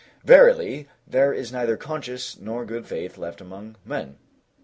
[0.25, 4.17] Verily, there is neither conscience nor good faith left among men!"